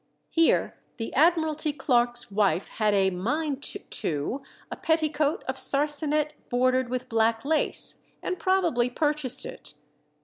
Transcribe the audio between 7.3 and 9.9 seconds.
lace, and probably purchased it.